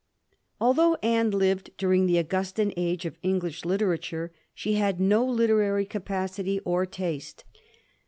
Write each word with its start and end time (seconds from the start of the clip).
Although 0.59 0.95
Anne 1.03 1.29
lived 1.29 1.77
during 1.77 2.07
the 2.07 2.17
Augustan 2.17 2.73
age 2.75 3.05
of 3.05 3.19
English 3.21 3.63
literature, 3.65 4.31
she 4.55 4.73
had 4.73 4.99
no 4.99 5.23
literary 5.23 5.85
capacity 5.85 6.57
or 6.61 6.87
taste. 6.87 7.43